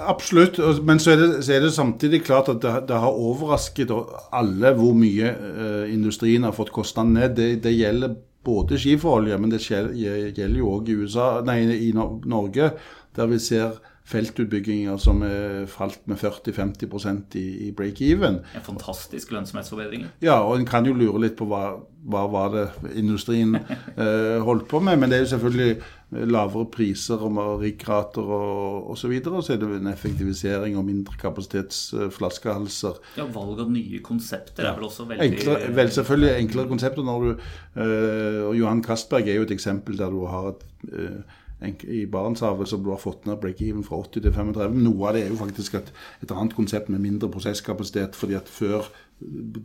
[0.06, 3.90] Absolutt, men så er, det, så er det samtidig klart at det, det, har overrasket
[3.90, 7.34] alle hvor mye uh, industrien har fått kostnadene ned.
[7.38, 8.14] Det, det, gjelder
[8.46, 10.98] både skiferolje, men det gjelder jo òg i,
[11.88, 12.70] i Norge,
[13.18, 18.40] der vi ser feltutbygginger som er falt med 40-50 i, i break-even.
[18.56, 20.06] En fantastisk lønnsomhetsforbedring.
[20.24, 21.76] Ja, og en kan jo lure litt på hva,
[22.08, 22.64] hva var det
[22.96, 23.58] industrien
[24.00, 25.00] eh, holdt på med.
[25.00, 25.76] Men det er jo selvfølgelig
[26.32, 29.12] lavere priser og riggrater og osv.
[29.18, 33.02] Og, og så er det en effektivisering og mindre kapasitetsflaskehalser.
[33.20, 37.04] Ja, valg av nye konsepter er vel også veldig enklere, vel, Selvfølgelig enklere konsepter.
[37.04, 37.44] når du,
[37.76, 42.68] eh, og Johan Castberg er jo et eksempel der du har et eh, i Barentshavet
[42.70, 44.78] som du har fått ned break-even fra 80 til 35.
[44.84, 45.92] Noe av det er jo faktisk et,
[46.22, 48.16] et annet konsept med mindre prosesskapasitet.
[48.16, 48.86] fordi at før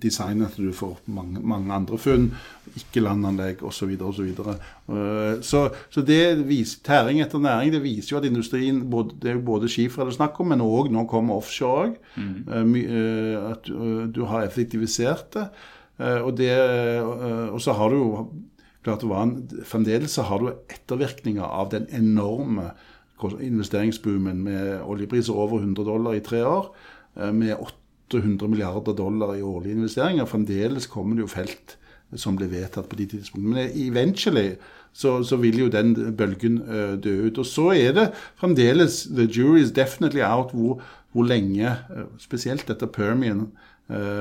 [0.01, 2.31] designet du for mange, mange andre funn,
[2.75, 3.91] ikke landanlegg osv.
[4.01, 4.31] osv.
[4.35, 4.55] Så,
[4.89, 9.29] uh, så Så det viser, tæring etter næring det viser jo at industrien både, Det
[9.29, 11.95] er jo både skifer det er snakk om, men òg nå kommer offshore òg.
[12.17, 12.73] Mm.
[12.73, 15.47] Uh, at uh, du har effektivisert det.
[15.99, 16.49] og, det
[17.53, 18.27] og så har du jo
[18.83, 19.03] klart
[19.65, 22.71] Fremdeles har du ettervirkninger av den enorme
[23.23, 26.75] investeringsboomen med oljepriser over 100 dollar i tre år,
[27.15, 27.55] eh, med
[28.11, 30.25] 800 milliarder dollar i årlige investeringer.
[30.25, 31.77] Fremdeles kommer det jo felt
[32.15, 33.53] som blir vedtatt på de tidspunktene.
[33.53, 34.55] Men eventually
[34.93, 37.37] så, så, vil jo den bølgen uh, dø ut.
[37.37, 41.75] Og så er det fremdeles The jury is definitely out hvor, hvor lenge,
[42.19, 43.72] spesielt etter Permian, Eh,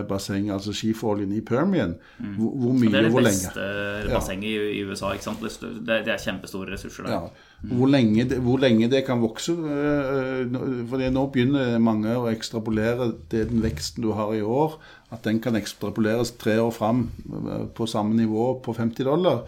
[0.09, 1.95] basseng, altså skiferoljen i Permian.
[2.19, 2.35] Mm.
[2.35, 3.51] Hvor, hvor, mye og hvor lenge.
[3.55, 5.13] Det er det beste bassenget i, i, USA.
[5.15, 5.43] ikke sant?
[5.43, 7.13] Det, det er kjempestore ressurser der.
[7.13, 7.21] Ja.
[7.63, 7.77] Mm.
[7.77, 9.53] Hvor, lenge det, hvor, lenge det, kan vokse.
[9.53, 10.59] Eh,
[10.91, 14.79] for nå begynner mange å ekstrapolere det, den veksten du har i år,
[15.15, 19.45] at den kan ekstrapoleres tre år fram eh, på samme nivå på 50 dollar.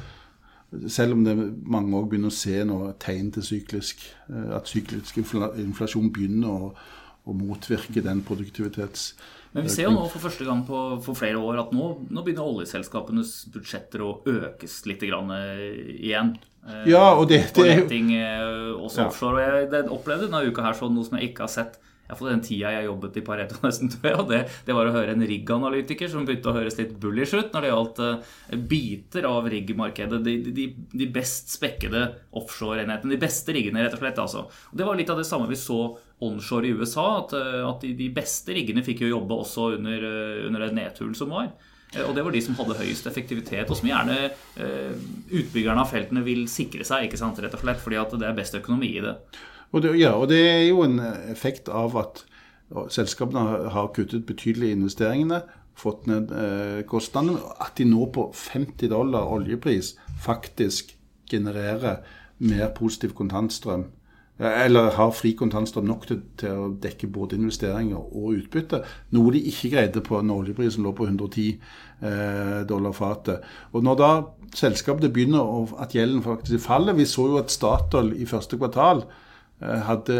[0.90, 1.36] Selv om det
[1.70, 4.00] mange òg begynner å se noe tegn til syklisk,
[4.30, 6.72] at syklisk inflasjon begynner å,
[7.24, 9.12] å motvirke den produktivitets
[9.54, 12.22] men vi ser jo nå for første gang på for flere år at nå, nå
[12.26, 16.32] begynner oljeselskapenes budsjetter å økes litt grann, eh, igjen.
[16.66, 19.44] Eh, ja, og det, det er jo eh, også offshore.
[19.46, 22.42] Og jeg opplevde denne uka her sånn noe som jeg ikke har sett Iallfall den
[22.44, 24.16] tida jeg jobbet i Pareto, nesten, tror jeg.
[24.20, 27.54] Og det, det var å høre en rigganalytiker som begynte å høres litt bullish ut
[27.54, 28.02] når det gjaldt
[28.68, 30.18] biter av riggmarkedet.
[30.26, 32.02] De, de, de, best spekkede
[32.36, 33.14] offshore-enhetene.
[33.14, 34.20] De beste riggene, rett og slett.
[34.20, 34.44] altså.
[34.50, 35.78] Og Det var litt av det samme vi så
[36.22, 37.06] onshore i USA.
[37.22, 40.78] At, uh, at de, de, beste riggene fikk jo jobbe også under, uh, under den
[40.80, 41.52] nedturen som var.
[41.94, 44.16] Og det var de som hadde høyest effektivitet, og som gjerne
[44.58, 48.34] utbyggerne av feltene vil sikre seg, ikke sant, rett og slett, fordi at det er
[48.34, 49.12] best økonomi i det.
[49.70, 50.98] Og det, ja, og det er jo en
[51.30, 52.24] effekt av at
[52.90, 57.40] selskapene har kuttet betydelig i investeringene, fått ned eh, kostnadene.
[57.62, 60.94] At de nå på 50 dollar oljepris faktisk
[61.30, 62.02] genererer
[62.38, 63.88] mer positiv kontantstrøm.
[64.38, 68.80] Eller har fri kontantstrøm nok til, til, å dekke både investeringer og utbytte.
[69.14, 71.44] Noe de ikke greide på en oljepris som lå på 110
[72.02, 73.44] eh, dollar fatet.
[73.70, 74.08] Og når da
[74.58, 79.04] selskapene begynner å, at gjelden faktisk faller Vi så jo at Statoil i første kvartal
[79.04, 80.18] eh, hadde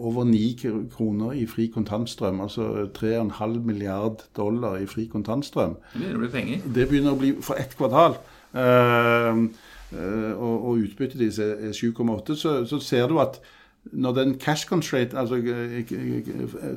[0.00, 5.76] over 9 kroner i fri kontantstrøm, altså 3,5 milliard dollar i fri kontantstrøm.
[5.92, 6.64] Det begynner å bli penger.
[6.64, 8.16] Det begynner å bli for ett kvartal.
[8.50, 9.44] Uh,
[9.92, 13.40] og, og utbyttet deres er 7,8, så, så ser du at
[13.82, 15.40] når den cash constraint altså,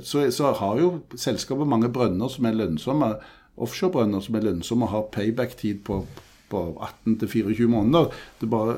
[0.01, 3.15] så, så, har jo selskapet mange brønner som er lønnsomme.
[3.57, 5.99] Offshorebrønner som er lønnsomme og har payback-tid på,
[6.49, 6.61] på
[7.05, 8.07] 18-24 måneder.
[8.49, 8.75] Bare,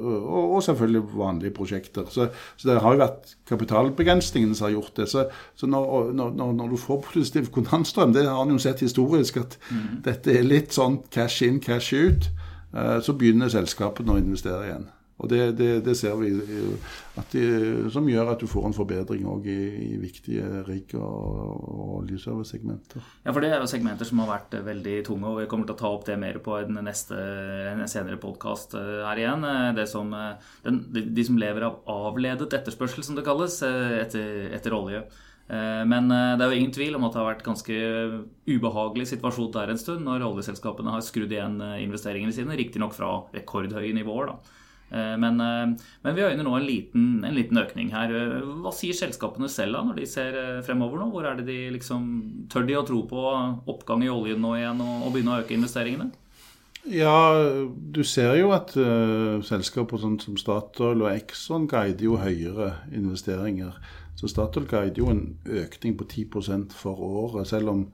[0.00, 2.08] og, og, selvfølgelig vanlige prosjekter.
[2.10, 5.08] Så, så, det har jo vært kapitalbegrensningene som har gjort det.
[5.12, 9.36] Så, så når, når, når, du får positiv kontantstrøm, det har en jo sett historisk,
[9.36, 10.00] at mm.
[10.08, 12.32] dette er litt sånn cash in, cash ut,
[12.70, 14.88] så begynner selskapene å investere igjen.
[15.20, 17.42] Og det, det, det ser vi de,
[17.92, 23.04] som gjør at du får en forbedring òg i, i, viktige rigg- og, og lysservicesegmenter.
[23.26, 25.76] Ja, for det er jo segmenter som har vært veldig tunge, og vi kommer til
[25.76, 27.18] å ta opp det mer på en, neste,
[27.74, 29.44] en senere podkast eh, her igjen.
[29.44, 34.76] Eh, som, eh, den, de, som lever av avledet etterspørsel, som det kalles, etter, etter
[34.76, 35.04] olje.
[35.50, 37.74] Men det er jo ingen tvil om at det har vært ganske
[38.46, 43.90] ubehagelig situasjon der en stund, når oljeselskapene har skrudd igjen investeringene sine, riktignok fra rekordhøye
[43.96, 44.30] nivåer.
[44.30, 44.60] da.
[44.90, 45.66] Eh, men, eh,
[46.02, 48.10] men, vi øyner nå en liten, en liten, økning her.
[48.10, 51.10] Eh, hva sier selskapene selv da, når de ser fremover nå?
[51.12, 52.08] Hvor er det de liksom,
[52.50, 53.22] Tør de å tro på
[53.70, 56.10] oppgang i oljen nå igjen og, og begynne å øke investeringene?
[56.88, 57.12] Ja,
[57.76, 63.76] du ser jo at uh, selskaper sånn som Statoil og Exxon guider jo høyere investeringer.
[64.18, 66.26] Så Statoil guider jo en økning på 10
[66.76, 67.86] for året, selv om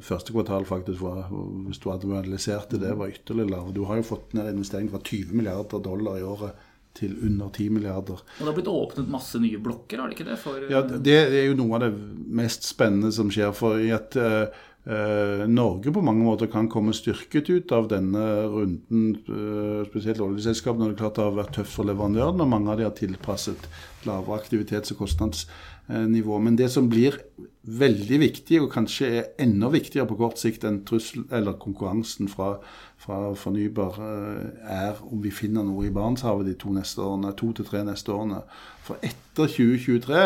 [0.00, 1.28] første kvartal faktisk var,
[1.66, 3.74] hvis du hadde analysert det, var ytterligere lavere.
[3.74, 7.68] Du har jo fått ned investeringen fra 20 milliarder dollar i året til under 10
[7.70, 8.18] milliarder.
[8.22, 10.38] Og det har blitt åpnet masse nye blokker, har det ikke det?
[10.42, 11.92] For, ja, det er jo noe av det
[12.40, 13.52] mest spennende som skjer.
[13.56, 18.22] For i at uh, uh, Norge på mange måter kan komme styrket ut av denne
[18.48, 20.88] runden, uh, spesielt oljeselskapene.
[20.88, 23.68] Det er klart det har vært tøft for leverandørene, og mange av de har tilpasset
[24.08, 26.38] lavere aktivitets- og kostnadsnivå.
[26.40, 27.18] Men det som blir
[27.62, 32.54] veldig viktig, og kanskje er enda viktigere på kort sikt enn trussel, eller konkurransen fra,
[32.98, 37.52] fra fornybar, eh, er om vi finner noe i Barentshavet de to neste årene, to
[37.52, 38.42] til tre neste årene.
[38.86, 40.24] For etter 2023,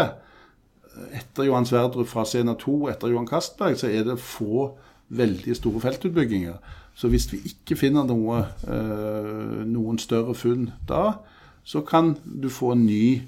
[1.13, 4.71] etter Johan Sverdrup fra Sena 2, etter Johan Castberg, så er det få
[5.15, 6.57] veldig store feltutbygginger.
[6.95, 11.19] Så hvis vi ikke finner noe, eh, noen større funn da,
[11.65, 13.23] så kan du få en ny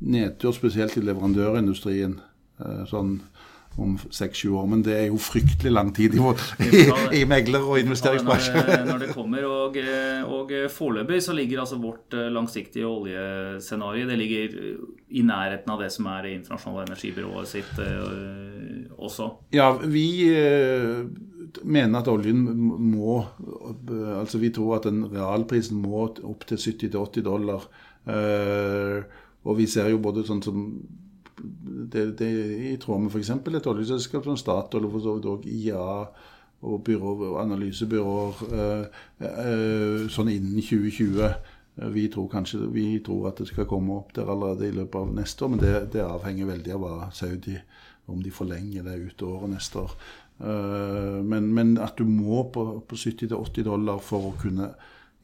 [0.00, 2.20] nedtur, spesielt i leverandørindustrien.
[2.60, 3.20] Eh, sånn
[3.80, 4.66] om seks-sju år.
[4.70, 6.22] Men det er jo fryktelig lang tid i,
[6.66, 6.82] i,
[7.20, 8.58] i megler- og investeringsbransjen.
[8.60, 9.46] Ja, når, det kommer.
[9.48, 9.78] Og,
[10.30, 14.58] og foreløpig så ligger altså vårt eh, langsiktige oljescenario det ligger
[15.10, 17.80] i nærheten av det som er det internasjonale energibyrået sitt
[18.96, 19.28] også.
[19.54, 20.06] Ja, vi
[21.64, 23.20] mener at oljen må
[24.20, 27.66] Altså vi tror at den realprisen må opp til 70-80 dollar.
[29.44, 30.64] Og vi ser jo både sånn som
[31.92, 32.30] det, det
[32.70, 33.30] i tråd med f.eks.
[33.30, 35.86] et oljeselskap som Statoil og for så vidt òg IA
[36.60, 41.22] og, byrå, og analysebyråer eh, eh, sånn innen 2020.
[41.24, 44.98] Eh, vi tror, kanskje, vi tror at det skal komme opp der allerede i løpet
[45.00, 47.56] av neste år, men det, det avhenger veldig av hva Saudi
[48.10, 49.94] om de forlenger det ut året neste år.
[50.40, 54.70] Men, men, at du må på, på 70-80 dollar for å kunne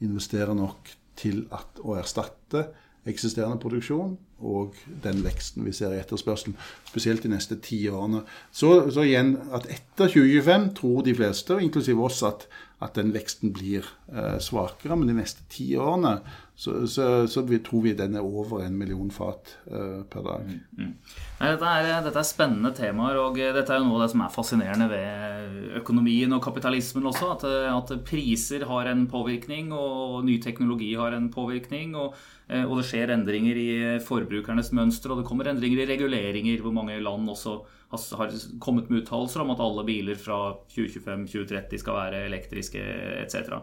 [0.05, 2.67] investere nok til at, å erstatte
[3.09, 8.21] eksisterende produksjon og den veksten vi ser i etterspørselen, spesielt de neste ti årene.
[8.51, 12.47] Så, så, igjen at etter 2025 tror de fleste, inklusiv oss, at,
[12.83, 14.97] at den veksten blir eh, svakere.
[14.97, 16.19] Men de neste ti årene
[16.57, 20.45] så, så, så vi, tror vi den er over en million fat eh, per dag.
[20.45, 20.93] Mm, mm.
[21.41, 24.33] Dette, er, dette, er, spennende temaer, og dette er jo noe av det som er
[24.33, 27.33] fascinerende ved økonomien og kapitalismen også.
[27.35, 31.95] At, at priser har en påvirkning, og ny teknologi har en påvirkning.
[31.97, 33.71] og Eh, og det skjer endringer i
[34.03, 37.59] forbrukernes mønster, og det kommer endringer i reguleringer, hvor mange land også
[37.91, 42.81] har kommet med uttalelser om at alle biler fra 2025-2030 skal være elektriske
[43.21, 43.53] etc.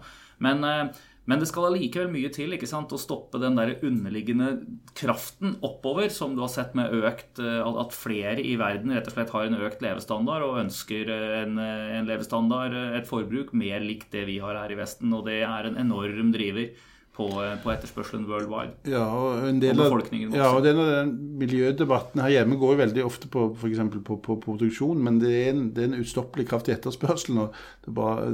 [0.45, 4.65] Men, eh, men, det skal allikevel mye til sant, å stoppe den der underliggende
[4.97, 9.17] kraften oppover, som du har sett med økt eh, At flere i verden rett og
[9.17, 14.25] slett har en økt levestandard og ønsker en, en levestandard, et forbruk, mer likt det
[14.31, 15.13] vi har her i Vesten.
[15.13, 16.73] Og det er en enorm driver
[17.15, 17.29] på,
[17.63, 18.75] på, etterspørselen worldwide.
[18.91, 19.93] Ja, og en del av,
[20.35, 23.83] ja, og den, den miljødebatten her hjemme går jo veldig ofte på f.eks.
[24.07, 27.39] På, på, produksjon, men det er en, det er en ustoppelig kraftig etterspørsel.
[27.45, 28.25] Og det er bare,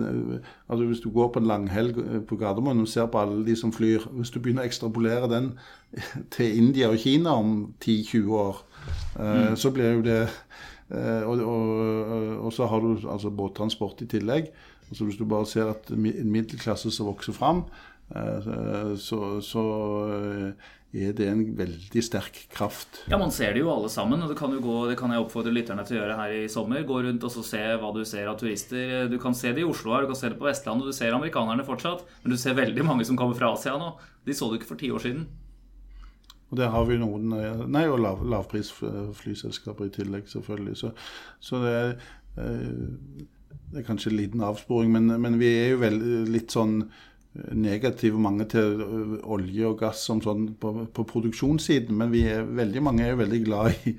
[0.69, 3.73] altså Hvis du går på en langhelg på Gardermoen og ser på alle de som
[3.73, 5.53] flyr Hvis du begynner å ekstrapolere den
[6.35, 8.65] til India og Kina om 10-20 år,
[9.19, 9.61] eh, mm.
[9.61, 11.87] så blir jo det eh, og, og,
[12.47, 14.49] og, så har du altså båttransport i tillegg.
[14.89, 17.67] Altså Hvis du bare ser at en middelklasse som vokser fram,
[18.11, 19.65] så, så
[20.91, 23.05] er det en veldig sterk kraft.
[23.11, 24.23] Ja, Man ser det jo alle sammen.
[24.23, 26.83] og Det kan, gå, det kan jeg oppfordre lytterne til å gjøre her i sommer.
[26.87, 29.07] Gå rundt og se hva du ser av turister.
[29.11, 30.97] Du kan se det i Oslo her, du kan se det på Vestlandet, og du
[30.97, 32.03] ser amerikanerne fortsatt.
[32.25, 33.93] Men du ser veldig mange som kommer fra Asia nå.
[34.27, 35.29] De så du ikke for ti år siden.
[36.51, 40.75] Og der har vi noen eh, Nei, og lav, lavprisflyselskaper i tillegg, selvfølgelig.
[40.81, 40.91] Så,
[41.39, 41.93] så det, er,
[42.43, 43.23] eh,
[43.71, 46.81] det, er, kanskje en liten avsporing, men, men vi er jo vel, litt sånn
[47.55, 48.81] negative mange til
[49.23, 53.21] olje og gass som sånn på, på, produksjonssiden, men vi er, veldig mange er jo
[53.21, 53.95] veldig glad i,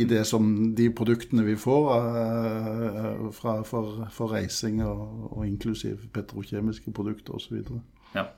[0.00, 6.08] i det som de produktene vi får uh, fra, for, for, reising, og, og inklusiv
[6.16, 7.60] petrokjemiske produkter osv.
[8.16, 8.30] Ja.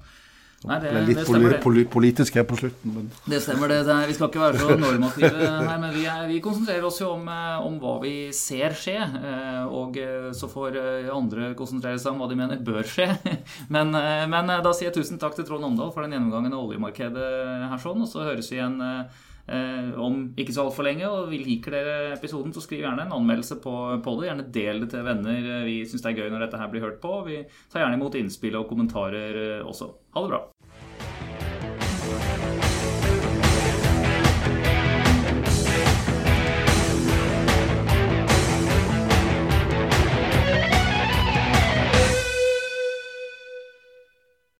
[0.64, 2.92] Nei, det, det, litt det poli politisk her på slutten.
[2.96, 3.08] Men.
[3.28, 3.82] Det stemmer, det.
[3.84, 3.96] det.
[4.08, 7.26] Vi skal ikke være så normative her, men vi, er, vi, konsentrerer oss jo om,
[7.28, 8.96] eh, om, hva vi ser skje.
[8.96, 10.78] Eh, og eh, så får
[11.12, 13.10] andre konsentrere seg om hva de mener bør skje.
[13.74, 13.90] Men,
[14.30, 17.28] men da sier jeg tusen takk til Trond Omdal for den gjennomgangen av oljemarkedet
[17.70, 18.76] her sånn, og så høres vi igjen
[20.00, 21.08] om ikke så altfor lenge.
[21.08, 24.28] Og vi liker dere episoden, så skriv gjerne en anmeldelse på, på det.
[24.30, 25.50] Gjerne del det til venner.
[25.66, 27.18] Vi syns det er gøy når dette her blir hørt på.
[27.28, 27.42] Vi
[27.72, 29.92] tar gjerne imot innspill og kommentarer også.
[30.16, 30.44] Ha det bra.